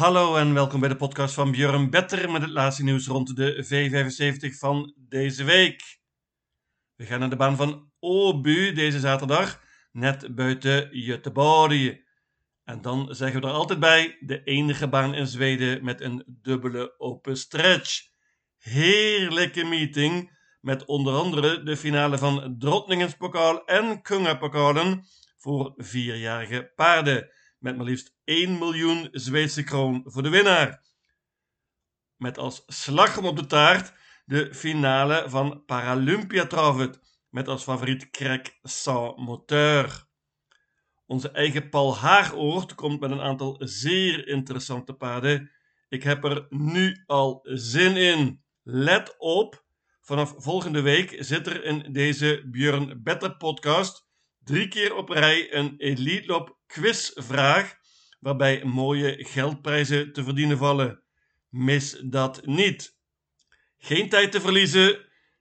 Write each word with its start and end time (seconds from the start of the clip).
Hallo 0.00 0.36
en 0.36 0.54
welkom 0.54 0.80
bij 0.80 0.88
de 0.88 0.96
podcast 0.96 1.34
van 1.34 1.50
Björn 1.50 1.90
Better 1.90 2.30
met 2.30 2.42
het 2.42 2.50
laatste 2.50 2.82
nieuws 2.82 3.06
rond 3.06 3.36
de 3.36 3.64
V75 3.64 4.58
van 4.58 4.94
deze 4.96 5.44
week. 5.44 5.98
We 6.96 7.04
gaan 7.04 7.20
naar 7.20 7.30
de 7.30 7.36
baan 7.36 7.56
van 7.56 7.90
Åby 7.98 8.72
deze 8.72 9.00
zaterdag, 9.00 9.60
net 9.92 10.34
buiten 10.34 10.88
Göteborg. 10.90 11.96
En 12.64 12.82
dan 12.82 13.14
zeggen 13.14 13.40
we 13.40 13.46
er 13.46 13.52
altijd 13.52 13.80
bij, 13.80 14.16
de 14.20 14.42
enige 14.44 14.88
baan 14.88 15.14
in 15.14 15.26
Zweden 15.26 15.84
met 15.84 16.00
een 16.00 16.24
dubbele 16.26 16.94
open 16.98 17.36
stretch. 17.36 18.00
Heerlijke 18.58 19.64
meeting 19.64 20.38
met 20.60 20.84
onder 20.84 21.14
andere 21.14 21.62
de 21.62 21.76
finale 21.76 22.18
van 22.18 22.56
Drottningenspokal 22.58 23.64
en 23.64 24.02
Kungapokalen 24.02 25.04
voor 25.36 25.72
vierjarige 25.76 26.72
paarden. 26.74 27.30
Met 27.60 27.76
maar 27.76 27.86
liefst 27.86 28.16
1 28.24 28.58
miljoen 28.58 29.08
Zweedse 29.12 29.62
kroon 29.62 30.02
voor 30.06 30.22
de 30.22 30.28
winnaar. 30.28 30.82
Met 32.16 32.38
als 32.38 32.62
slag 32.66 33.18
op 33.18 33.36
de 33.36 33.46
taart 33.46 33.92
de 34.24 34.54
finale 34.54 35.24
van 35.28 35.64
Paralympiatravet. 35.64 37.00
Met 37.28 37.48
als 37.48 37.62
favoriet 37.62 38.10
Krek 38.10 38.58
Sans 38.62 39.16
Moteur. 39.16 40.06
Onze 41.06 41.30
eigen 41.30 41.68
Paul 41.68 41.96
Haagoort 41.96 42.74
komt 42.74 43.00
met 43.00 43.10
een 43.10 43.20
aantal 43.20 43.56
zeer 43.58 44.28
interessante 44.28 44.92
paarden. 44.92 45.50
Ik 45.88 46.02
heb 46.02 46.24
er 46.24 46.46
nu 46.48 47.02
al 47.06 47.40
zin 47.42 47.96
in. 47.96 48.42
Let 48.62 49.14
op, 49.18 49.64
vanaf 50.00 50.34
volgende 50.36 50.80
week 50.80 51.16
zit 51.18 51.46
er 51.46 51.64
in 51.64 51.92
deze 51.92 52.44
Björn 52.50 53.02
Better 53.02 53.36
podcast 53.36 54.08
drie 54.38 54.68
keer 54.68 54.94
op 54.94 55.08
rij 55.08 55.54
een 55.54 55.74
Elite 55.78 56.26
quizvraag 56.70 57.78
waarbij 58.20 58.64
mooie 58.64 59.24
geldprijzen 59.24 60.12
te 60.12 60.24
verdienen 60.24 60.58
vallen. 60.58 61.02
Mis 61.48 62.00
dat 62.04 62.46
niet. 62.46 62.96
Geen 63.78 64.08
tijd 64.08 64.32
te 64.32 64.40
verliezen. 64.40 64.98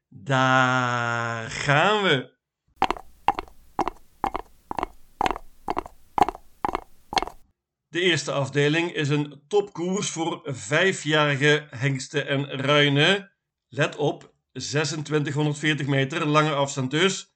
Daar 0.07 1.49
gaan 1.49 2.03
we. 2.03 2.37
De 7.89 7.99
eerste 7.99 8.31
afdeling 8.31 8.93
is 8.93 9.09
een 9.09 9.41
topkoers 9.47 10.09
voor 10.09 10.41
vijfjarige 10.43 11.67
hengsten 11.69 12.27
en 12.27 12.45
ruinen. 12.45 13.31
Let 13.67 13.95
op, 13.95 14.33
2640 14.53 15.87
meter, 15.87 16.25
lange 16.25 16.53
afstand 16.53 16.91
dus. 16.91 17.33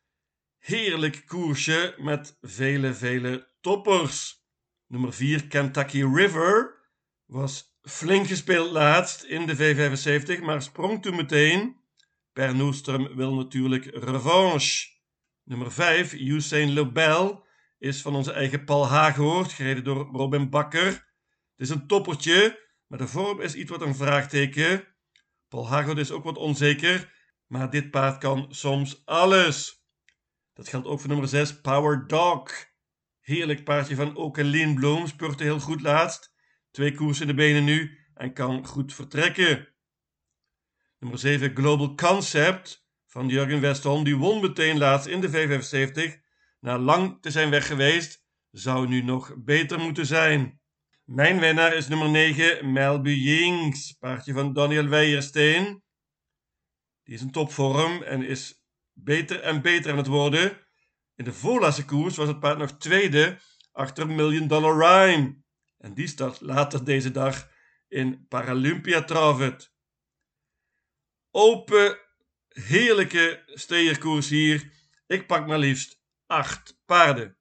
Heerlijk 0.59 1.23
koersje 1.25 1.95
met 1.97 2.37
vele, 2.41 2.93
vele 2.93 3.52
toppers. 3.63 4.45
Nummer 4.87 5.13
4, 5.13 5.47
Kentucky 5.47 6.03
River, 6.03 6.81
was 7.25 7.77
flink 7.81 8.27
gespeeld 8.27 8.71
laatst 8.71 9.23
in 9.23 9.45
de 9.45 9.55
V75, 9.55 10.43
maar 10.43 10.61
sprong 10.61 11.01
toen 11.01 11.15
meteen. 11.15 11.81
Per 12.33 12.55
Noestrum 12.55 13.15
wil 13.15 13.35
natuurlijk 13.35 13.85
revanche. 13.85 14.87
Nummer 15.43 15.71
5, 15.71 16.13
Usain 16.13 16.73
Lobel, 16.73 17.45
is 17.77 18.01
van 18.01 18.15
onze 18.15 18.31
eigen 18.31 18.63
Paul 18.63 18.87
Haaghoort, 18.87 19.51
gereden 19.51 19.83
door 19.83 20.09
Robin 20.11 20.49
Bakker. 20.49 20.85
Het 20.85 21.01
is 21.57 21.69
een 21.69 21.87
toppertje, 21.87 22.59
maar 22.87 22.99
de 22.99 23.07
vorm 23.07 23.41
is 23.41 23.55
iets 23.55 23.69
wat 23.69 23.81
een 23.81 23.95
vraagteken. 23.95 24.87
Paul 25.47 25.67
Haaghoort 25.67 25.97
is 25.97 26.11
ook 26.11 26.23
wat 26.23 26.37
onzeker, 26.37 27.13
maar 27.47 27.69
dit 27.69 27.91
paard 27.91 28.17
kan 28.17 28.45
soms 28.49 29.05
alles. 29.05 29.85
Dat 30.53 30.67
geldt 30.67 30.87
ook 30.87 30.99
voor 30.99 31.09
nummer 31.09 31.27
6, 31.27 31.61
Power 31.61 32.07
Dog. 32.07 32.71
Heerlijk 33.23 33.63
paardje 33.63 33.95
van 33.95 34.15
Oke 34.15 34.43
Lindblom, 34.43 35.07
spurte 35.07 35.43
heel 35.43 35.59
goed 35.59 35.81
laatst. 35.81 36.33
Twee 36.71 36.93
koersen 36.93 37.21
in 37.21 37.35
de 37.35 37.41
benen 37.41 37.63
nu 37.63 37.97
en 38.13 38.33
kan 38.33 38.65
goed 38.65 38.93
vertrekken. 38.93 39.73
Nummer 40.99 41.19
7, 41.19 41.55
Global 41.55 41.95
Concept 41.95 42.87
van 43.05 43.27
Jurgen 43.27 43.61
Westholm. 43.61 44.03
Die 44.03 44.17
won 44.17 44.41
meteen 44.41 44.77
laatst 44.77 45.07
in 45.07 45.21
de 45.21 45.29
V75. 45.29 46.21
Na 46.59 46.79
lang 46.79 47.21
te 47.21 47.31
zijn 47.31 47.49
weg 47.49 47.67
geweest, 47.67 48.25
zou 48.51 48.87
nu 48.87 49.01
nog 49.01 49.33
beter 49.37 49.79
moeten 49.79 50.05
zijn. 50.05 50.61
Mijn 51.03 51.39
winnaar 51.39 51.73
is 51.73 51.87
nummer 51.87 52.09
9, 52.09 52.71
Melby 52.71 53.09
Jinks. 53.09 53.91
Paardje 53.91 54.33
van 54.33 54.53
Daniel 54.53 54.87
Weijersteen. 54.87 55.83
Die 57.03 57.15
is 57.15 57.21
in 57.21 57.31
topvorm 57.31 58.01
en 58.01 58.25
is 58.25 58.63
beter 58.93 59.41
en 59.41 59.61
beter 59.61 59.91
aan 59.91 59.97
het 59.97 60.07
worden. 60.07 60.62
In 61.15 61.23
de 61.23 61.33
voorlaatste 61.33 61.85
koers 61.85 62.15
was 62.15 62.27
het 62.27 62.39
paard 62.39 62.57
nog 62.57 62.71
tweede 62.71 63.39
achter 63.71 64.07
Million 64.07 64.47
Dollar 64.47 64.77
Rhyme. 64.77 65.35
En 65.77 65.93
die 65.93 66.07
start 66.07 66.41
later 66.41 66.83
deze 66.83 67.11
dag 67.11 67.49
in 67.87 68.27
Paralympia 68.27 69.03
Travet 69.03 69.73
open, 71.31 71.97
heerlijke 72.47 73.43
steerkoers 73.45 74.29
hier. 74.29 74.71
Ik 75.07 75.27
pak 75.27 75.47
maar 75.47 75.57
liefst 75.57 76.01
acht 76.25 76.81
paarden. 76.85 77.37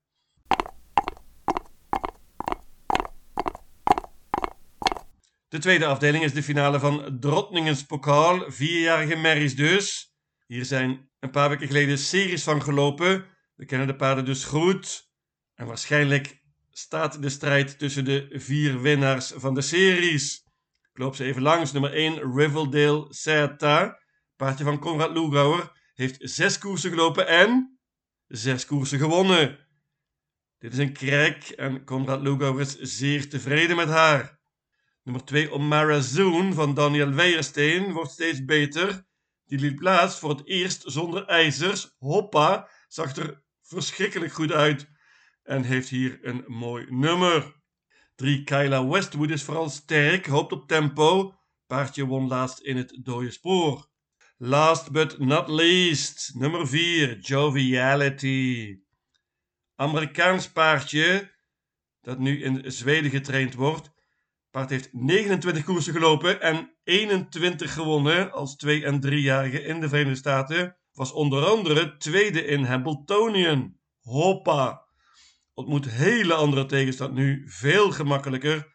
De 5.48 5.58
tweede 5.58 5.86
afdeling 5.86 6.24
is 6.24 6.32
de 6.32 6.42
finale 6.42 6.78
van 6.80 7.18
Drottningens 7.20 7.84
Pokaal, 7.84 8.50
vierjarige 8.50 9.16
merries 9.16 9.56
dus. 9.56 10.14
Hier 10.46 10.64
zijn 10.64 11.10
een 11.20 11.30
paar 11.30 11.48
weken 11.48 11.66
geleden 11.66 11.98
series 11.98 12.42
van 12.42 12.62
gelopen. 12.62 13.31
We 13.62 13.68
kennen 13.68 13.86
de 13.86 13.96
paarden 13.96 14.24
dus 14.24 14.44
goed. 14.44 15.10
En 15.54 15.66
waarschijnlijk 15.66 16.42
staat 16.70 17.22
de 17.22 17.28
strijd 17.28 17.78
tussen 17.78 18.04
de 18.04 18.28
vier 18.30 18.80
winnaars 18.80 19.32
van 19.36 19.54
de 19.54 19.60
series. 19.60 20.44
Ik 20.92 20.98
loop 20.98 21.14
ze 21.14 21.24
even 21.24 21.42
langs. 21.42 21.72
Nummer 21.72 21.92
1, 21.92 22.34
Riverdale 22.34 23.06
Seta. 23.08 23.98
Paardje 24.36 24.64
van 24.64 24.78
Konrad 24.78 25.10
Lugauer. 25.10 25.72
Heeft 25.94 26.16
zes 26.20 26.58
koersen 26.58 26.90
gelopen 26.90 27.26
en 27.26 27.80
zes 28.26 28.66
koersen 28.66 28.98
gewonnen. 28.98 29.58
Dit 30.58 30.72
is 30.72 30.78
een 30.78 30.92
krek 30.92 31.48
en 31.48 31.84
Konrad 31.84 32.20
Lugauer 32.20 32.60
is 32.60 32.76
zeer 32.78 33.28
tevreden 33.28 33.76
met 33.76 33.88
haar. 33.88 34.40
Nummer 35.02 35.24
2, 35.24 35.52
Omara 35.52 36.00
Zoon 36.00 36.54
van 36.54 36.74
Daniel 36.74 37.12
Weijersteen 37.12 37.92
wordt 37.92 38.10
steeds 38.10 38.44
beter. 38.44 39.06
Die 39.44 39.58
liep 39.58 39.76
plaats 39.76 40.18
voor 40.18 40.30
het 40.30 40.46
eerst 40.46 40.82
zonder 40.86 41.26
ijzers. 41.26 41.94
Hoppa, 41.98 42.68
zag 42.88 43.16
er 43.16 43.41
verschrikkelijk 43.72 44.32
goed 44.32 44.52
uit 44.52 44.88
en 45.42 45.62
heeft 45.62 45.88
hier 45.88 46.18
een 46.22 46.44
mooi 46.46 46.86
nummer. 46.88 47.60
3 48.14 48.44
Kyla 48.44 48.86
Westwood 48.86 49.30
is 49.30 49.42
vooral 49.42 49.68
sterk, 49.68 50.26
hoopt 50.26 50.52
op 50.52 50.68
tempo. 50.68 51.34
Paardje 51.66 52.06
won 52.06 52.28
laatst 52.28 52.60
in 52.60 52.76
het 52.76 52.98
dode 53.02 53.30
spoor. 53.30 53.90
Last 54.36 54.90
but 54.90 55.18
not 55.18 55.48
least, 55.48 56.30
nummer 56.34 56.68
4 56.68 57.18
Joviality. 57.18 58.78
Amerikaans 59.74 60.50
paardje 60.50 61.30
dat 62.00 62.18
nu 62.18 62.42
in 62.42 62.72
Zweden 62.72 63.10
getraind 63.10 63.54
wordt. 63.54 63.90
Paard 64.50 64.70
heeft 64.70 64.92
29 64.92 65.64
koersen 65.64 65.92
gelopen 65.92 66.40
en 66.40 66.74
21 66.84 67.72
gewonnen 67.72 68.32
als 68.32 68.56
2- 68.66 68.68
en 68.68 69.06
3-jarige 69.06 69.62
in 69.62 69.80
de 69.80 69.88
Verenigde 69.88 70.18
Staten. 70.18 70.76
Was 70.92 71.12
onder 71.12 71.44
andere 71.44 71.96
tweede 71.96 72.44
in 72.44 72.64
Hamiltonian. 72.64 73.76
Hoppa! 74.00 74.82
ontmoet 75.54 75.90
hele 75.90 76.34
andere 76.34 76.66
tegenstand 76.66 77.14
nu, 77.14 77.42
veel 77.46 77.90
gemakkelijker. 77.90 78.72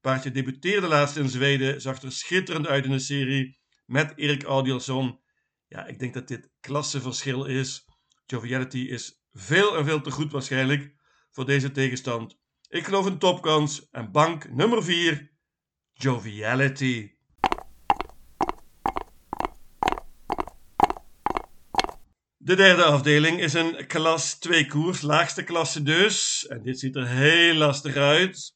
Paardje 0.00 0.30
debuteerde 0.30 0.86
laatst 0.86 1.16
in 1.16 1.28
Zweden, 1.28 1.80
zag 1.80 2.02
er 2.02 2.12
schitterend 2.12 2.66
uit 2.66 2.84
in 2.84 2.90
de 2.90 2.98
serie 2.98 3.58
met 3.86 4.12
Erik 4.16 4.42
Audielson. 4.42 5.20
Ja, 5.66 5.86
ik 5.86 5.98
denk 5.98 6.14
dat 6.14 6.28
dit 6.28 6.50
klasseverschil 6.60 7.44
is. 7.44 7.84
Joviality 8.26 8.78
is 8.78 9.22
veel 9.30 9.76
en 9.76 9.84
veel 9.84 10.00
te 10.00 10.10
goed 10.10 10.32
waarschijnlijk 10.32 10.94
voor 11.30 11.46
deze 11.46 11.70
tegenstand. 11.70 12.38
Ik 12.68 12.84
geloof 12.84 13.06
een 13.06 13.18
topkans 13.18 13.88
en 13.90 14.12
bank 14.12 14.50
nummer 14.50 14.84
4, 14.84 15.30
Joviality. 15.92 17.17
De 22.48 22.56
derde 22.56 22.84
afdeling 22.84 23.40
is 23.40 23.54
een 23.54 23.86
klas 23.86 24.38
2 24.38 24.66
koers, 24.66 25.00
laagste 25.00 25.42
klasse 25.42 25.82
dus. 25.82 26.46
En 26.46 26.62
dit 26.62 26.78
ziet 26.78 26.96
er 26.96 27.08
heel 27.08 27.54
lastig 27.54 27.96
uit. 27.96 28.54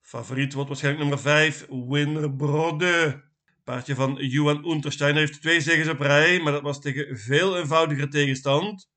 Favoriet 0.00 0.52
wordt 0.52 0.68
waarschijnlijk 0.68 1.04
nummer 1.04 1.24
5, 1.24 1.66
Winnerbrodde. 1.68 3.24
Paardje 3.64 3.94
van 3.94 4.14
Johan 4.14 4.70
Unterstein 4.70 5.16
heeft 5.16 5.40
twee 5.40 5.60
zegens 5.60 5.88
op 5.88 6.00
rij, 6.00 6.40
maar 6.40 6.52
dat 6.52 6.62
was 6.62 6.80
tegen 6.80 7.18
veel 7.18 7.58
eenvoudigere 7.58 8.08
tegenstand. 8.08 8.88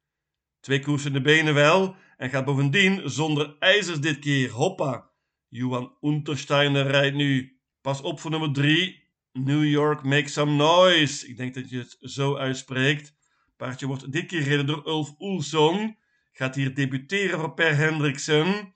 Twee 0.60 0.80
koersen 0.80 1.08
in 1.08 1.14
de 1.14 1.22
benen 1.22 1.54
wel, 1.54 1.96
en 2.18 2.30
gaat 2.30 2.46
bovendien 2.46 3.10
zonder 3.10 3.56
ijzers 3.60 4.00
dit 4.00 4.20
keer. 4.20 4.50
Hoppa! 4.50 5.12
Johan 5.48 5.98
Untersteiner 6.02 6.88
rijdt 6.88 7.16
nu. 7.16 7.60
Pas 7.82 8.02
op 8.02 8.20
voor 8.20 8.32
nummer 8.32 8.54
3, 8.54 9.04
New 9.32 9.66
York 9.66 10.04
Make 10.04 10.28
Some 10.28 10.52
Noise. 10.52 11.28
Ik 11.28 11.38
denk 11.38 11.54
dat 11.54 11.70
je 11.70 11.78
het 11.78 11.98
zo 12.00 12.36
uitspreekt. 12.36 13.20
Paardje 13.62 13.88
wordt 13.88 14.12
dit 14.12 14.26
keer 14.26 14.42
gereden 14.42 14.66
door 14.66 14.88
Ulf 14.88 15.16
Oelson. 15.20 15.98
Gaat 16.32 16.56
hier 16.56 16.76
debuteren 16.76 17.40
voor 17.40 17.54
Per 17.54 17.76
Hendriksen. 17.76 18.76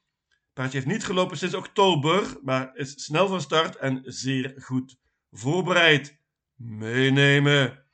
Paardje 0.53 0.77
heeft 0.77 0.91
niet 0.91 1.05
gelopen 1.05 1.37
sinds 1.37 1.55
oktober, 1.55 2.37
maar 2.43 2.75
is 2.75 3.03
snel 3.03 3.27
van 3.27 3.41
start 3.41 3.75
en 3.75 4.01
zeer 4.03 4.53
goed 4.61 4.97
voorbereid. 5.31 6.19
Meenemen. 6.55 7.85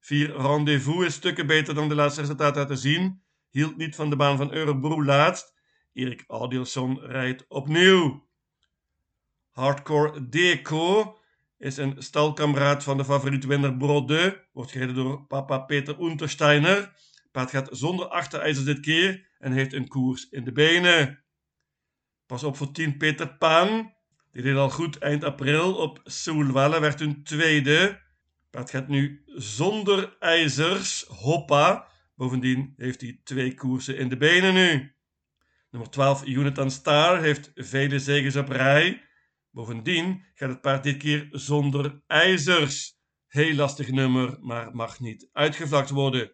Vier 0.00 0.36
rendezvous 0.36 1.06
is 1.06 1.14
stukken 1.14 1.46
beter 1.46 1.74
dan 1.74 1.88
de 1.88 1.94
laatste 1.94 2.20
resultaten 2.20 2.60
laten 2.60 2.78
zien. 2.78 3.22
Hield 3.50 3.76
niet 3.76 3.94
van 3.94 4.10
de 4.10 4.16
baan 4.16 4.36
van 4.36 4.52
Eurobro 4.52 5.04
laatst. 5.04 5.54
Erik 5.92 6.24
Adielson 6.26 7.00
rijdt 7.00 7.44
opnieuw. 7.48 8.28
Hardcore 9.50 10.28
Deco 10.28 11.18
is 11.64 11.76
een 11.76 11.94
stalkameraad 11.98 12.82
van 12.82 12.96
de 12.96 13.04
favoriete 13.04 13.46
winnaar 13.46 13.76
Brode. 13.76 14.46
Wordt 14.52 14.70
gereden 14.70 14.94
door 14.94 15.26
papa 15.26 15.58
Peter 15.58 16.00
Untersteiner. 16.00 16.92
Paard 17.32 17.50
gaat 17.50 17.68
zonder 17.70 18.06
achterijzers 18.06 18.64
dit 18.64 18.80
keer 18.80 19.28
en 19.38 19.52
heeft 19.52 19.72
een 19.72 19.88
koers 19.88 20.28
in 20.28 20.44
de 20.44 20.52
benen. 20.52 21.24
Pas 22.26 22.44
op 22.44 22.56
voor 22.56 22.72
10 22.72 22.96
Peter 22.96 23.36
Pan. 23.36 23.92
Die 24.30 24.42
deed 24.42 24.56
al 24.56 24.70
goed 24.70 24.98
eind 24.98 25.24
april 25.24 25.74
op 25.74 26.00
Soulwalle, 26.04 26.80
werd 26.80 27.00
een 27.00 27.22
tweede. 27.22 28.00
Paard 28.50 28.70
gaat 28.70 28.88
nu 28.88 29.22
zonder 29.26 30.16
ijzers, 30.18 31.04
hoppa. 31.08 31.86
Bovendien 32.16 32.74
heeft 32.76 33.00
hij 33.00 33.20
twee 33.24 33.54
koersen 33.54 33.98
in 33.98 34.08
de 34.08 34.16
benen 34.16 34.54
nu. 34.54 34.94
Nummer 35.70 35.90
12, 35.90 36.26
Jonathan 36.26 36.70
Star, 36.70 37.20
heeft 37.20 37.50
vele 37.54 37.98
zegens 37.98 38.36
op 38.36 38.48
rij. 38.48 39.02
Bovendien 39.54 40.24
gaat 40.34 40.48
het 40.48 40.60
paard 40.60 40.82
dit 40.82 40.96
keer 40.96 41.28
zonder 41.30 42.02
ijzers. 42.06 42.98
Heel 43.26 43.54
lastig 43.54 43.90
nummer, 43.90 44.36
maar 44.40 44.74
mag 44.74 45.00
niet 45.00 45.28
uitgevlakt 45.32 45.90
worden. 45.90 46.32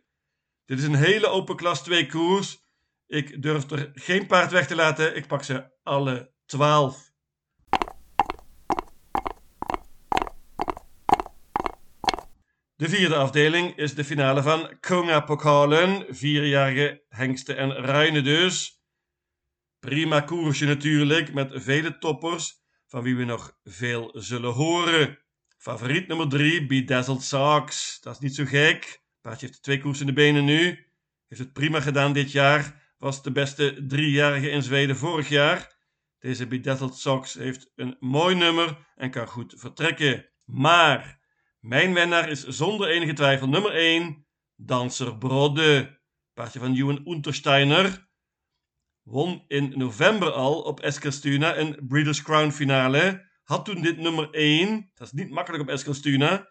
Dit 0.64 0.78
is 0.78 0.84
een 0.84 0.94
hele 0.94 1.26
open 1.26 1.56
klas 1.56 1.82
2 1.82 2.06
koers. 2.06 2.64
Ik 3.06 3.42
durf 3.42 3.70
er 3.70 3.90
geen 3.94 4.26
paard 4.26 4.50
weg 4.50 4.66
te 4.66 4.74
laten. 4.74 5.16
Ik 5.16 5.26
pak 5.26 5.42
ze 5.42 5.78
alle 5.82 6.32
12. 6.44 7.12
De 12.76 12.88
vierde 12.88 13.16
afdeling 13.16 13.76
is 13.76 13.94
de 13.94 14.04
finale 14.04 14.42
van 14.42 14.76
Konga 14.80 15.20
Pokalen. 15.20 16.14
Vierjarige 16.14 17.04
hengsten 17.08 17.56
en 17.56 17.72
ruinen 17.72 18.24
dus. 18.24 18.82
Prima 19.78 20.20
koersje 20.20 20.66
natuurlijk, 20.66 21.32
met 21.32 21.50
vele 21.54 21.98
toppers 21.98 22.59
van 22.90 23.02
wie 23.02 23.16
we 23.16 23.24
nog 23.24 23.58
veel 23.64 24.10
zullen 24.14 24.52
horen. 24.52 25.18
Favoriet 25.56 26.06
nummer 26.06 26.28
3, 26.28 26.66
Bedazzled 26.66 27.22
Socks. 27.22 28.00
Dat 28.00 28.14
is 28.14 28.20
niet 28.20 28.34
zo 28.34 28.44
gek. 28.44 29.02
Paardje 29.20 29.46
heeft 29.46 29.62
twee 29.62 29.80
koers 29.80 30.00
in 30.00 30.06
de 30.06 30.12
benen 30.12 30.44
nu. 30.44 30.86
Heeft 31.26 31.40
het 31.40 31.52
prima 31.52 31.80
gedaan 31.80 32.12
dit 32.12 32.32
jaar. 32.32 32.92
Was 32.98 33.22
de 33.22 33.32
beste 33.32 33.86
driejarige 33.86 34.50
in 34.50 34.62
Zweden 34.62 34.96
vorig 34.96 35.28
jaar. 35.28 35.78
Deze 36.18 36.46
Bedazzled 36.46 36.94
Socks 36.94 37.34
heeft 37.34 37.72
een 37.74 37.96
mooi 38.00 38.34
nummer 38.34 38.86
en 38.94 39.10
kan 39.10 39.28
goed 39.28 39.54
vertrekken. 39.56 40.28
Maar 40.44 41.20
mijn 41.60 41.94
winnaar 41.94 42.28
is 42.28 42.46
zonder 42.46 42.88
enige 42.88 43.12
twijfel 43.12 43.48
nummer 43.48 43.72
1, 43.72 44.26
Danser 44.56 45.18
Brodde. 45.18 46.00
Paardje 46.34 46.58
van 46.58 46.74
Johan 46.74 47.02
Untersteiner 47.04 48.09
won 49.10 49.44
in 49.48 49.72
november 49.76 50.32
al 50.32 50.60
op 50.60 50.80
Eskilstuna 50.80 51.56
een 51.56 51.78
Breeders' 51.88 52.22
Crown 52.22 52.50
finale. 52.50 53.28
Had 53.44 53.64
toen 53.64 53.82
dit 53.82 53.98
nummer 53.98 54.30
1. 54.30 54.90
Dat 54.94 55.06
is 55.06 55.12
niet 55.12 55.30
makkelijk 55.30 55.62
op 55.62 55.68
Eskilstuna. 55.68 56.48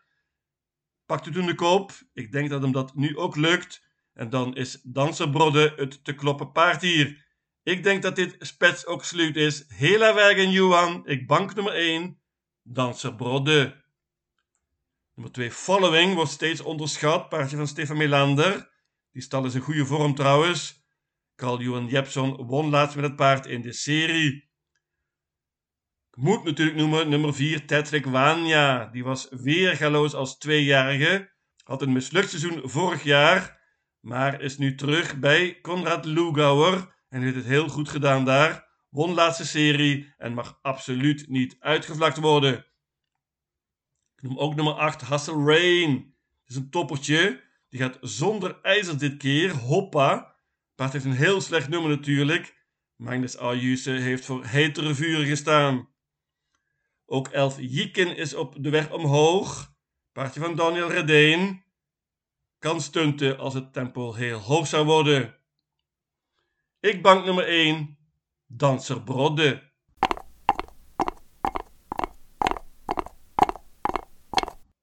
Pakte 1.06 1.32
toen 1.32 1.46
de 1.46 1.56
koop. 1.56 1.92
Ik 2.14 2.32
denk 2.32 2.50
dat 2.50 2.62
hem 2.62 2.72
dat 2.72 2.96
nu 2.96 3.18
ook 3.18 3.36
lukt. 3.36 3.82
En 4.14 4.30
dan 4.30 4.56
is 4.56 4.82
Danserbrodde 4.84 5.74
het 5.76 6.04
te 6.04 6.14
kloppen 6.14 6.52
paard 6.52 6.82
hier. 6.82 7.28
Ik 7.64 7.84
denk 7.84 8.02
dat 8.02 8.16
dit 8.16 8.36
spets 8.40 8.86
ook 8.86 9.04
sluit 9.04 9.36
is. 9.36 9.66
Hela 9.68 10.14
Wegen 10.14 10.52
Johan. 10.52 11.08
Ik 11.08 11.28
bank 11.28 11.56
nummer 11.56 11.74
1. 11.74 12.22
Danserbrodde. 12.64 13.84
Nummer 15.14 15.34
2 15.34 15.52
Following 15.52 16.14
wordt 16.14 16.32
steeds 16.32 16.62
onderschat. 16.62 17.30
Paardje 17.30 17.58
van 17.58 17.68
Stefan 17.68 17.98
Melander. 17.98 18.72
Die 19.12 19.22
stal 19.22 19.46
is 19.46 19.56
in 19.56 19.62
goede 19.62 19.86
vorm 19.86 20.16
trouwens. 20.16 20.79
Carl-Johan 21.40 21.88
Jepson 21.88 22.36
won 22.36 22.70
laatst 22.70 22.96
met 22.96 23.06
het 23.06 23.16
paard 23.16 23.46
in 23.46 23.62
de 23.62 23.74
serie. 23.74 24.50
Ik 26.10 26.18
moet 26.18 26.44
natuurlijk 26.44 26.78
noemen 26.78 27.10
nummer 27.10 27.34
4, 27.34 27.66
Tetrick 27.66 28.06
Wanja. 28.06 28.86
Die 28.86 29.04
was 29.04 29.28
weer 29.30 29.76
galoos 29.76 30.14
als 30.14 30.38
tweejarige. 30.38 31.32
Had 31.64 31.82
een 31.82 31.94
mislukt 31.94 32.30
seizoen 32.30 32.70
vorig 32.70 33.04
jaar, 33.04 33.60
maar 34.00 34.42
is 34.42 34.58
nu 34.58 34.76
terug 34.76 35.20
bij 35.20 35.62
Konrad 35.62 36.06
Lugauer 36.06 36.96
en 37.10 37.22
heeft 37.22 37.36
het 37.36 37.46
heel 37.46 37.68
goed 37.68 37.90
gedaan 37.90 38.26
daar. 38.26 38.68
Won 38.90 39.14
laatste 39.14 39.46
serie 39.46 40.14
en 40.18 40.34
mag 40.34 40.60
absoluut 40.62 41.30
niet 41.30 41.56
uitgevlakt 41.60 42.18
worden. 42.18 42.66
Ik 44.16 44.22
noem 44.22 44.38
ook 44.38 44.56
nummer 44.56 44.74
8, 44.74 45.02
Hassel 45.02 45.48
Rain. 45.48 46.16
Dat 46.44 46.50
is 46.50 46.56
een 46.56 46.70
toppertje. 46.70 47.44
Die 47.70 47.80
gaat 47.80 47.98
zonder 48.02 48.60
ijzer 48.62 49.00
dit 49.00 49.18
keer. 49.18 49.52
Hoppa. 49.52 50.38
Paard 50.80 50.94
heeft 50.94 51.06
een 51.06 51.12
heel 51.12 51.42
slecht 51.42 51.70
nummer 51.70 51.90
natuurlijk. 51.90 52.66
Magnus 52.96 53.38
Ayuse 53.38 53.92
heeft 53.92 54.26
voor 54.26 54.46
hetere 54.46 54.96
vuren 54.96 55.26
gestaan. 55.26 55.90
Ook 57.06 57.28
Elf 57.28 57.58
Jiken 57.60 58.16
is 58.16 58.34
op 58.34 58.56
de 58.60 58.70
weg 58.70 58.92
omhoog. 58.92 59.74
Paardje 60.12 60.40
van 60.40 60.56
Daniel 60.56 60.92
Redeen 60.92 61.64
kan 62.60 62.82
stunten 62.82 63.38
als 63.38 63.54
het 63.54 63.74
tempo 63.74 64.14
heel 64.14 64.38
hoog 64.38 64.68
zou 64.68 64.86
worden. 64.86 65.38
Ik 66.80 67.02
bank 67.02 67.26
nummer 67.26 67.48
1, 67.48 67.98
Danser 68.46 69.04
Brodde. 69.04 69.72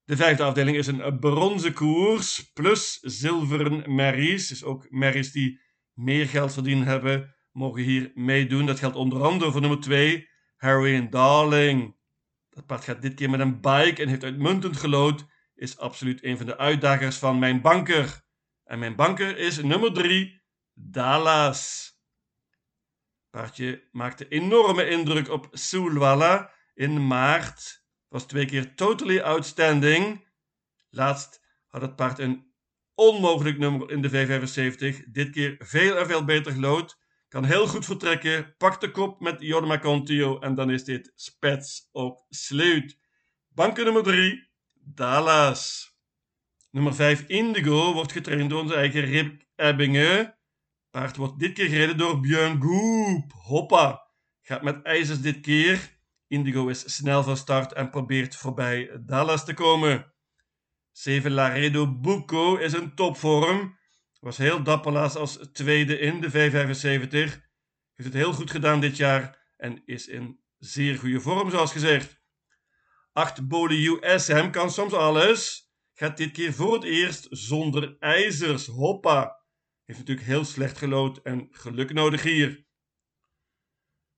De 0.03 0.15
vijfde 0.15 0.43
afdeling 0.43 0.77
is 0.77 0.87
een 0.87 1.19
bronzen 1.19 1.73
koers 1.73 2.51
plus 2.53 2.99
zilveren 2.99 3.95
merries. 3.95 4.47
Dus 4.47 4.63
ook 4.63 4.91
merries 4.91 5.31
die 5.31 5.65
meer 5.97 6.27
geld 6.27 6.53
verdienen 6.53 6.87
hebben, 6.87 7.35
mogen 7.51 7.81
hier 7.81 8.11
meedoen. 8.15 8.65
Dat 8.65 8.79
geldt 8.79 8.95
onder 8.95 9.23
andere 9.23 9.51
voor 9.51 9.61
nummer 9.61 9.79
2, 9.79 10.29
Harry 10.55 11.09
Darling. 11.09 11.95
Dat 12.49 12.65
paard 12.65 12.83
gaat 12.83 13.01
dit 13.01 13.13
keer 13.13 13.29
met 13.29 13.39
een 13.39 13.61
bike 13.61 14.01
en 14.01 14.07
heeft 14.07 14.23
uitmuntend 14.23 14.77
gelood. 14.77 15.25
Is 15.55 15.77
absoluut 15.77 16.23
een 16.23 16.37
van 16.37 16.45
de 16.45 16.57
uitdagers 16.57 17.17
van 17.17 17.39
mijn 17.39 17.61
banker. 17.61 18.25
En 18.63 18.79
mijn 18.79 18.95
banker 18.95 19.37
is 19.37 19.61
nummer 19.61 19.93
3, 19.93 20.41
Dallas. 20.73 21.91
Paardje 23.29 23.87
maakte 23.91 24.27
enorme 24.27 24.89
indruk 24.89 25.29
op 25.29 25.47
Soulwalla 25.51 26.51
in 26.73 27.07
maart. 27.07 27.85
Was 28.07 28.25
twee 28.25 28.45
keer 28.45 28.75
totally 28.75 29.19
outstanding. 29.19 30.27
Laatst 30.89 31.41
had 31.67 31.81
het 31.81 31.95
paard 31.95 32.19
een 32.19 32.46
Onmogelijk 32.99 33.57
nummer 33.57 33.91
in 33.91 34.01
de 34.01 34.09
V75. 34.09 35.11
Dit 35.11 35.29
keer 35.29 35.55
veel 35.59 35.97
en 35.97 36.05
veel 36.05 36.25
beter 36.25 36.51
gelood. 36.51 36.97
Kan 37.27 37.43
heel 37.43 37.67
goed 37.67 37.85
vertrekken. 37.85 38.55
Pak 38.57 38.81
de 38.81 38.91
kop 38.91 39.19
met 39.19 39.41
Jorma 39.41 39.79
Contio. 39.79 40.39
En 40.39 40.55
dan 40.55 40.71
is 40.71 40.83
dit 40.83 41.11
spets 41.15 41.89
ook 41.91 42.25
sluit. 42.29 42.97
Banken 43.47 43.83
nummer 43.83 44.03
3. 44.03 44.49
Dallas. 44.73 45.91
Nummer 46.71 46.95
5 46.95 47.23
Indigo 47.27 47.93
wordt 47.93 48.11
getraind 48.11 48.49
door 48.49 48.61
onze 48.61 48.75
eigen 48.75 49.01
Rip 49.01 49.43
Ebbingen. 49.55 50.37
Paard 50.89 51.15
wordt 51.15 51.39
dit 51.39 51.53
keer 51.53 51.69
gereden 51.69 51.97
door 51.97 52.19
Björn 52.19 52.61
Goop. 52.61 53.31
Hoppa. 53.31 54.11
Gaat 54.41 54.61
met 54.61 54.83
ijzers 54.83 55.21
dit 55.21 55.39
keer. 55.39 55.99
Indigo 56.27 56.67
is 56.67 56.95
snel 56.95 57.23
van 57.23 57.37
start 57.37 57.73
en 57.73 57.89
probeert 57.89 58.35
voorbij 58.35 58.99
Dallas 59.05 59.45
te 59.45 59.53
komen. 59.53 60.13
7 60.97 61.31
Laredo 61.31 61.99
Bucco 61.99 62.55
is 62.55 62.73
een 62.73 62.95
topvorm. 62.95 63.79
Was 64.19 64.37
heel 64.37 64.63
dapper 64.63 64.91
laatst 64.91 65.17
als 65.17 65.39
tweede 65.53 65.99
in 65.99 66.21
de 66.21 66.29
V75. 66.29 67.11
Heeft 67.11 67.33
het 67.95 68.13
heel 68.13 68.33
goed 68.33 68.51
gedaan 68.51 68.79
dit 68.79 68.97
jaar 68.97 69.51
en 69.57 69.81
is 69.85 70.07
in 70.07 70.39
zeer 70.57 70.97
goede 70.97 71.19
vorm, 71.19 71.49
zoals 71.49 71.71
gezegd. 71.71 72.21
8 73.11 73.47
Bode 73.47 73.75
USM 73.75 74.49
kan 74.49 74.71
soms 74.71 74.93
alles. 74.93 75.71
Gaat 75.93 76.17
dit 76.17 76.31
keer 76.31 76.53
voor 76.53 76.73
het 76.73 76.83
eerst 76.83 77.27
zonder 77.29 77.95
ijzers. 77.99 78.65
Hoppa. 78.65 79.45
Heeft 79.85 79.99
natuurlijk 79.99 80.27
heel 80.27 80.45
slecht 80.45 80.77
gelood 80.77 81.17
en 81.17 81.47
geluk 81.51 81.93
nodig 81.93 82.23
hier. 82.23 82.65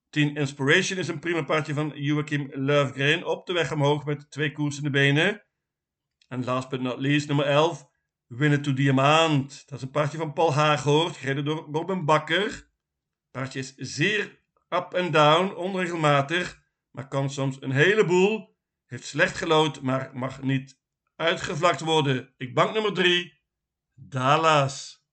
10 0.09 0.35
Inspiration 0.35 0.99
is 0.99 1.07
een 1.07 1.19
prima 1.19 1.43
paardje 1.43 1.73
van 1.73 1.91
Joachim 1.95 2.51
Löfgren 2.53 3.23
op 3.23 3.45
de 3.45 3.53
weg 3.53 3.71
omhoog 3.71 4.05
met 4.05 4.31
twee 4.31 4.51
koersende 4.51 4.89
benen. 4.89 5.43
En 6.29 6.43
last 6.43 6.69
but 6.69 6.81
not 6.81 6.99
least, 6.99 7.27
nummer 7.27 7.45
11, 7.45 7.89
Winnen 8.27 8.61
to 8.61 8.73
Diamant. 8.73 9.63
Dat 9.67 9.77
is 9.77 9.83
een 9.83 9.91
paardje 9.91 10.17
van 10.17 10.33
Paul 10.33 10.53
Haaghoort, 10.53 11.17
gereden 11.17 11.45
door 11.45 11.67
Robin 11.71 12.05
Bakker. 12.05 12.69
Paardje 13.31 13.59
is 13.59 13.75
zeer 13.75 14.39
up 14.69 14.93
en 14.93 15.11
down, 15.11 15.55
onregelmatig, 15.55 16.61
maar 16.91 17.07
kan 17.07 17.29
soms 17.29 17.57
een 17.59 17.71
heleboel. 17.71 18.57
Heeft 18.85 19.05
slecht 19.05 19.37
gelood, 19.37 19.81
maar 19.81 20.09
mag 20.13 20.41
niet 20.41 20.79
uitgevlakt 21.15 21.81
worden. 21.81 22.33
Ik 22.37 22.53
bank 22.53 22.73
nummer 22.73 22.93
3, 22.93 23.41
Dallas. 23.93 25.03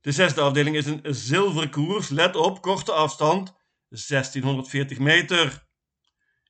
De 0.00 0.12
zesde 0.12 0.40
afdeling 0.40 0.76
is 0.76 0.86
een 0.86 1.00
zilverkoers. 1.02 2.08
Let 2.08 2.36
op, 2.36 2.62
korte 2.62 2.92
afstand, 2.92 3.54
1640 3.90 4.98
meter. 4.98 5.68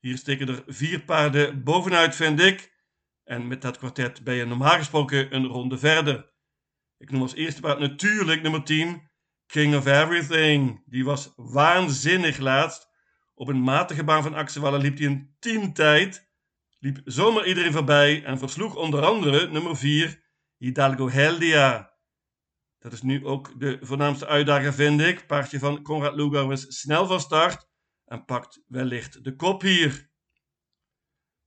Hier 0.00 0.16
steken 0.16 0.48
er 0.48 0.62
vier 0.66 1.00
paarden 1.00 1.64
bovenuit, 1.64 2.16
vind 2.16 2.40
ik. 2.40 2.72
En 3.24 3.46
met 3.46 3.62
dat 3.62 3.78
kwartet 3.78 4.24
ben 4.24 4.34
je 4.34 4.44
normaal 4.44 4.76
gesproken 4.76 5.34
een 5.34 5.46
ronde 5.46 5.78
verder. 5.78 6.32
Ik 6.98 7.10
noem 7.10 7.22
als 7.22 7.34
eerste 7.34 7.60
paard 7.60 7.78
natuurlijk 7.78 8.42
nummer 8.42 8.64
10, 8.64 9.10
King 9.46 9.76
of 9.76 9.86
Everything. 9.86 10.82
Die 10.86 11.04
was 11.04 11.32
waanzinnig 11.36 12.38
laatst. 12.38 12.88
Op 13.34 13.48
een 13.48 13.62
matige 13.62 14.04
baan 14.04 14.22
van 14.22 14.34
Axewalla 14.34 14.76
liep 14.76 14.98
hij 14.98 15.06
een 15.06 15.36
10 15.38 15.72
tijd. 15.72 16.28
Liep 16.78 17.00
zomaar 17.04 17.46
iedereen 17.46 17.72
voorbij 17.72 18.24
en 18.24 18.38
versloeg 18.38 18.76
onder 18.76 19.04
andere 19.04 19.50
nummer 19.50 19.76
4, 19.76 20.22
Hidalgo 20.56 21.10
Heldia. 21.10 21.89
Dat 22.80 22.92
is 22.92 23.02
nu 23.02 23.26
ook 23.26 23.60
de 23.60 23.78
voornaamste 23.80 24.26
uitdager, 24.26 24.74
vind 24.74 25.00
ik. 25.00 25.26
Paardje 25.26 25.58
van 25.58 25.82
Conrad 25.82 26.14
Lugar 26.14 26.46
was 26.46 26.64
snel 26.68 27.06
van 27.06 27.20
start 27.20 27.68
en 28.04 28.24
pakt 28.24 28.62
wellicht 28.66 29.24
de 29.24 29.36
kop 29.36 29.62
hier. 29.62 30.10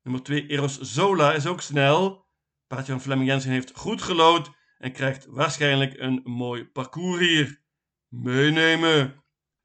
Nummer 0.01 0.23
2, 0.23 0.47
Eros 0.47 0.79
Zola, 0.79 1.33
is 1.33 1.45
ook 1.45 1.61
snel. 1.61 2.27
Paardje 2.67 2.91
van 2.91 3.01
Fleming 3.01 3.27
Jensen 3.29 3.51
heeft 3.51 3.71
goed 3.75 4.01
gelood 4.01 4.51
en 4.77 4.91
krijgt 4.91 5.25
waarschijnlijk 5.25 5.99
een 5.99 6.21
mooi 6.23 6.65
parcours 6.65 7.19
hier. 7.19 7.61
Meenemen. 8.07 9.23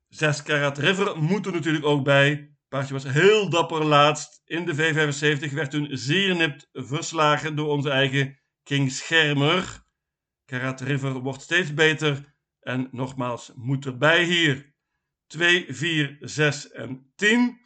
6 0.08 0.42
Karat 0.42 0.78
River 0.78 1.18
moet 1.18 1.46
er 1.46 1.52
natuurlijk 1.52 1.84
ook 1.84 2.04
bij. 2.04 2.56
Paardje 2.68 2.92
was 2.92 3.04
heel 3.04 3.50
dapper 3.50 3.84
laatst 3.84 4.40
in 4.44 4.64
de 4.66 4.74
V75, 4.74 5.54
werd 5.54 5.70
toen 5.70 5.88
zeer 5.90 6.36
nipt 6.36 6.68
verslagen 6.72 7.56
door 7.56 7.68
onze 7.68 7.90
eigen 7.90 8.40
King 8.62 8.92
Schermer. 8.92 9.86
Karat 10.48 10.80
River 10.80 11.12
wordt 11.12 11.42
steeds 11.42 11.74
beter 11.74 12.34
en 12.60 12.88
nogmaals 12.92 13.52
moet 13.54 13.86
erbij 13.86 14.24
hier. 14.24 14.74
2, 15.26 15.66
4, 15.68 16.16
6 16.20 16.70
en 16.70 17.12
10. 17.14 17.60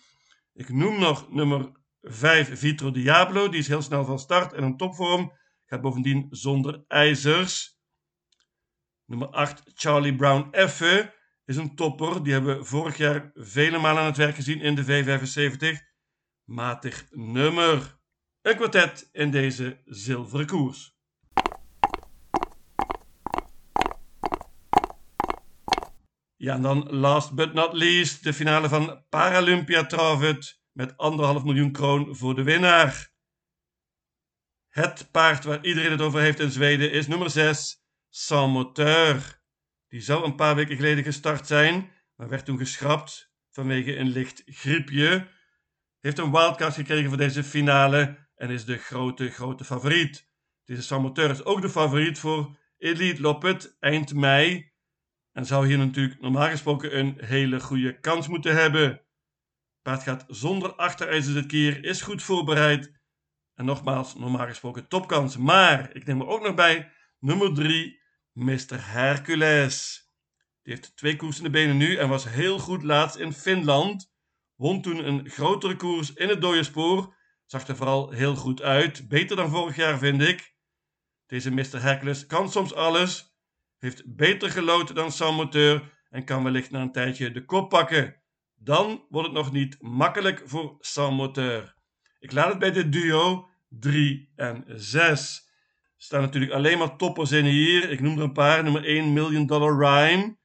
Ik 0.52 0.68
noem 0.68 0.98
nog 0.98 1.32
nummer 1.32 1.72
5 2.00 2.58
Vitro 2.58 2.90
Diablo, 2.90 3.48
die 3.48 3.58
is 3.58 3.68
heel 3.68 3.82
snel 3.82 4.04
van 4.04 4.18
start 4.18 4.52
en 4.52 4.62
een 4.62 4.76
topvorm. 4.76 5.32
Gaat 5.66 5.80
bovendien 5.80 6.26
zonder 6.30 6.84
ijzers. 6.88 7.80
Nummer 9.04 9.28
8 9.28 9.62
Charlie 9.74 10.16
Brown 10.16 10.48
Effe 10.50 11.14
is 11.44 11.56
een 11.56 11.74
topper. 11.74 12.22
Die 12.22 12.32
hebben 12.32 12.58
we 12.58 12.64
vorig 12.64 12.96
jaar 12.96 13.30
vele 13.34 13.78
malen 13.78 14.00
aan 14.00 14.06
het 14.06 14.16
werk 14.16 14.34
gezien 14.34 14.60
in 14.60 14.74
de 14.74 14.84
V75. 14.84 15.78
Matig 16.44 17.06
nummer. 17.10 18.00
Een 18.40 18.56
kwartet 18.56 19.08
in 19.12 19.30
deze 19.30 19.82
zilveren 19.84 20.46
koers. 20.46 21.00
Ja, 26.42 26.54
en 26.54 26.62
dan 26.62 26.90
last 26.90 27.34
but 27.34 27.54
not 27.54 27.72
least 27.72 28.25
de 28.25 28.32
finale 28.32 28.68
van 28.68 29.04
Paralympia 29.08 29.87
Travet 29.87 30.61
met 30.72 30.96
anderhalf 30.96 31.44
miljoen 31.44 31.72
kroon 31.72 32.16
voor 32.16 32.34
de 32.34 32.42
winnaar. 32.42 33.12
Het 34.68 35.08
paard 35.11 35.44
waar 35.44 35.64
iedereen 35.64 35.90
het 35.90 36.00
over 36.00 36.20
heeft 36.20 36.40
in 36.40 36.50
Zweden 36.50 36.92
is 36.92 37.06
nummer 37.06 37.30
6, 37.30 37.84
Sans 38.08 38.52
Moteur. 38.52 39.42
Die 39.88 40.00
zou 40.00 40.25
een 40.25 40.34
paar 40.34 40.54
weken 40.54 40.76
geleden 40.76 41.04
gestart 41.04 41.46
zijn, 41.46 41.90
maar 42.16 42.28
werd 42.28 42.44
toen 42.44 42.58
geschrapt 42.58 43.32
vanwege 43.50 43.96
een 43.96 44.08
licht 44.08 44.42
griepje. 44.46 45.26
Heeft 46.00 46.18
een 46.18 46.32
wildcard 46.32 46.75
gekregen 46.75 47.08
voor 47.08 47.18
deze 47.18 47.44
finale 47.44 48.28
en 48.34 48.50
is 48.50 48.64
de 48.64 48.78
grote, 48.78 49.30
grote 49.30 49.64
favoriet. 49.64 50.28
Deze 50.64 50.82
Sans 50.82 51.02
Moteur 51.02 51.30
is 51.30 51.44
ook 51.44 51.61
de 51.62 51.70
favoriet 51.70 52.18
voor 52.18 52.56
Elite 52.78 53.20
Loppet 53.20 53.76
eind 53.80 54.14
mei. 54.14 54.71
En 55.32 55.46
zou 55.46 55.66
hier 55.66 55.78
natuurlijk 55.78 56.20
normaal 56.20 56.48
gesproken 56.48 56.98
een 56.98 57.16
hele 57.24 57.60
goede 57.60 58.00
kans 58.00 58.28
moeten 58.28 58.54
hebben. 58.54 59.02
Paard 59.82 60.02
gaat 60.02 60.24
zonder 60.28 60.74
achterijzer 60.74 61.34
dit 61.34 61.46
keer, 61.46 61.84
is 61.84 62.02
goed 62.02 62.22
voorbereid. 62.22 63.00
En 63.54 63.64
nogmaals, 63.64 64.14
normaal 64.14 64.46
gesproken 64.46 64.88
topkans. 64.88 65.36
Maar 65.36 65.94
ik 65.96 66.06
neem 66.06 66.20
er 66.20 66.26
ook 66.26 66.42
nog 66.42 66.54
bij 66.54 66.92
nummer 67.18 67.54
3, 67.54 68.00
Mr. 68.32 68.92
Hercules. 68.92 70.06
Die 70.62 70.74
heeft 70.74 70.96
twee 70.96 71.16
koers 71.16 71.36
in 71.36 71.44
de 71.44 71.50
benen 71.50 71.76
nu 71.76 71.96
en 71.96 72.08
was 72.08 72.28
heel 72.28 72.58
goed 72.58 72.82
laatst 72.82 73.16
in 73.16 73.32
Finland. 73.32 74.12
Won 74.54 74.82
toen 74.82 75.06
een 75.06 75.30
grotere 75.30 75.76
koers 75.76 76.12
in 76.12 76.28
het 76.28 76.40
dode 76.40 76.62
spoor. 76.62 77.16
Zag 77.46 77.68
er 77.68 77.76
vooral 77.76 78.10
heel 78.10 78.36
goed 78.36 78.62
uit. 78.62 79.08
Beter 79.08 79.36
dan 79.36 79.50
vorig 79.50 79.76
jaar, 79.76 79.98
vind 79.98 80.22
ik. 80.22 80.54
Deze 81.26 81.50
Mr. 81.50 81.82
Hercules 81.82 82.26
kan 82.26 82.50
soms 82.50 82.74
alles 82.74 83.31
heeft 83.82 84.16
beter 84.16 84.50
gelood 84.50 84.94
dan 84.94 85.12
Sam 85.12 85.34
Moteur 85.34 85.92
en 86.10 86.24
kan 86.24 86.44
wellicht 86.44 86.70
na 86.70 86.80
een 86.80 86.92
tijdje 86.92 87.30
de 87.30 87.44
kop 87.44 87.68
pakken. 87.68 88.22
Dan 88.54 89.06
wordt 89.08 89.28
het 89.28 89.36
nog 89.36 89.52
niet 89.52 89.82
makkelijk 89.82 90.42
voor 90.44 90.76
Sam 90.78 91.14
Moteur. 91.14 91.74
Ik 92.18 92.32
laat 92.32 92.48
het 92.48 92.58
bij 92.58 92.72
de 92.72 92.88
duo 92.88 93.48
3 93.68 94.32
en 94.36 94.64
6. 94.66 95.50
Er 95.96 96.02
staan 96.02 96.20
natuurlijk 96.20 96.52
alleen 96.52 96.78
maar 96.78 96.96
toppers 96.96 97.30
in 97.32 97.44
hier. 97.44 97.90
Ik 97.90 98.00
noem 98.00 98.16
er 98.16 98.22
een 98.22 98.32
paar. 98.32 98.62
Nummer 98.62 98.84
1 98.84 99.12
Million 99.12 99.46
Dollar 99.46 99.78
Rhyme. 99.78 100.38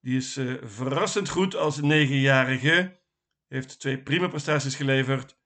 Die 0.00 0.16
is 0.16 0.36
uh, 0.36 0.54
verrassend 0.62 1.28
goed 1.28 1.56
als 1.56 1.80
negenjarige. 1.80 3.00
Heeft 3.48 3.80
twee 3.80 4.02
prima 4.02 4.28
prestaties 4.28 4.74
geleverd. 4.74 5.38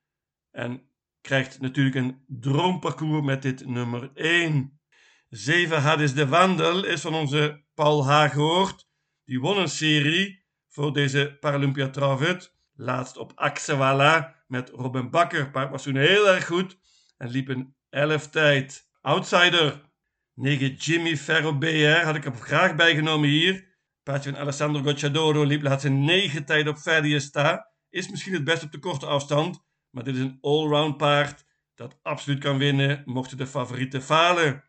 En 0.51 0.91
krijgt 1.21 1.61
natuurlijk 1.61 1.97
een 1.97 2.25
droomparcours 2.27 3.25
met 3.25 3.43
dit 3.43 3.67
nummer 3.67 4.11
1. 4.15 4.76
7 5.29 5.83
Hadis 5.83 6.15
de 6.15 6.27
Wandel 6.27 6.85
is 6.85 7.01
van 7.01 7.15
onze 7.15 7.65
Paul 7.75 8.07
Haaghoort. 8.07 8.89
Die 9.25 9.41
won 9.41 9.59
een 9.59 9.69
serie 9.69 10.45
voor 10.69 10.93
deze 10.93 11.37
Paralympia 11.41 11.89
Travet. 11.89 12.55
Laatst 12.75 13.17
op 13.17 13.33
Axewalla 13.35 14.45
met 14.47 14.71
Robin 14.71 15.11
Bakker. 15.11 15.51
Paard 15.51 15.71
was 15.71 15.83
toen 15.83 15.97
heel 15.97 16.29
erg 16.29 16.47
goed 16.47 16.79
en 17.17 17.29
liep 17.29 17.49
een 17.49 17.75
11 17.91 18.29
tijd. 18.29 18.89
Outsider. 19.01 19.91
9 20.35 20.75
Jimmy 20.75 21.17
Ferro 21.17 21.59
BR 21.59 22.05
had 22.05 22.15
ik 22.17 22.25
hem 22.25 22.37
graag 22.37 22.75
bijgenomen 22.75 23.29
hier. 23.29 23.75
Paardje 24.03 24.31
van 24.31 24.41
Alessandro 24.41 24.83
Gocciadoro 24.83 25.45
liep 25.45 25.63
laatst 25.63 25.85
een 25.85 26.05
9 26.05 26.45
tijd 26.45 26.69
op 26.69 26.77
Ferdiesta. 26.77 27.71
Is 27.91 28.11
misschien 28.11 28.35
het 28.35 28.45
best 28.45 28.63
op 28.63 28.73
de 28.73 28.79
korte 28.79 29.07
afstand. 29.07 29.65
Maar 29.91 30.05
dit 30.05 30.15
is 30.15 30.21
een 30.21 30.39
allround 30.41 30.97
paard 30.97 31.45
dat 31.75 31.99
absoluut 32.03 32.41
kan 32.41 32.59
winnen 32.59 33.03
mochten 33.05 33.37
de 33.37 33.47
favorieten 33.47 34.03
falen. 34.03 34.65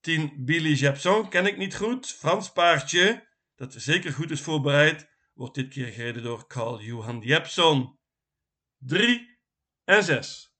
10 0.00 0.44
Billy 0.44 0.72
Jepson 0.72 1.28
ken 1.28 1.46
ik 1.46 1.56
niet 1.56 1.76
goed. 1.76 2.06
Frans 2.06 2.52
paardje, 2.52 3.26
dat 3.56 3.74
zeker 3.76 4.12
goed 4.12 4.30
is 4.30 4.40
voorbereid, 4.40 5.08
wordt 5.34 5.54
dit 5.54 5.68
keer 5.68 5.86
gereden 5.86 6.22
door 6.22 6.46
Carl 6.46 6.80
Johan 6.80 7.20
Jepson. 7.20 7.98
3 8.78 9.38
en 9.84 10.04
6. 10.04 10.54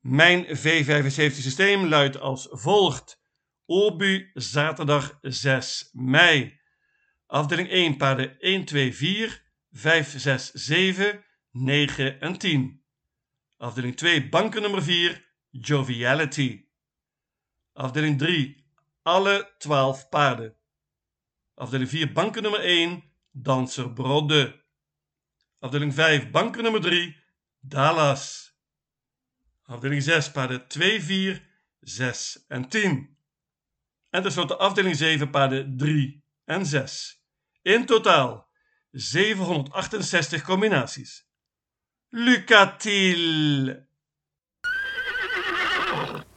Mijn 0.00 0.46
V75 0.46 1.34
systeem 1.34 1.86
luidt 1.86 2.20
als 2.20 2.48
volgt. 2.50 3.20
Obu 3.66 4.30
zaterdag 4.34 5.18
6 5.20 5.88
mei. 5.92 6.60
Afdeling 7.26 7.68
1 7.68 7.96
paarden 7.96 8.38
1, 8.38 8.64
2, 8.64 8.94
4, 8.94 9.44
5, 9.70 10.20
6, 10.20 10.50
7, 10.50 11.24
9 11.50 12.20
en 12.20 12.38
10. 12.38 12.77
Afdeling 13.60 13.96
2, 13.96 14.28
banken 14.28 14.62
nummer 14.62 14.82
4, 14.82 15.24
Joviality. 15.50 16.68
Afdeling 17.72 18.18
3, 18.18 18.64
alle 19.02 19.54
12 19.58 20.08
paarden. 20.08 20.54
Afdeling 21.54 21.88
4, 21.88 22.12
banken 22.12 22.42
nummer 22.42 22.60
1, 22.60 23.02
Danser 23.32 23.88
Brodde. 23.88 24.62
Afdeling 25.60 25.94
5, 25.94 26.30
banken 26.30 26.62
nummer 26.62 26.80
3, 26.80 27.16
Dallas. 27.60 28.54
Afdeling 29.66 30.02
6, 30.02 30.30
paarden 30.32 30.68
2, 30.68 31.00
4, 31.00 31.42
6 31.80 32.44
en 32.48 32.68
10. 32.68 33.16
En 34.10 34.22
tenslotte 34.22 34.56
afdeling 34.56 34.96
7, 34.96 35.30
paarden 35.30 35.76
3 35.76 36.24
en 36.44 36.66
6. 36.66 37.22
In 37.62 37.86
totaal 37.86 38.48
768 38.92 40.42
combinaties. 40.42 41.27
Lycka 42.12 42.66
till! 42.66 43.87